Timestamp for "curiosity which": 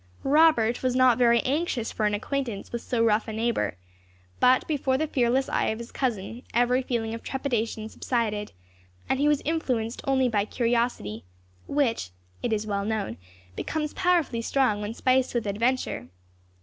10.43-12.09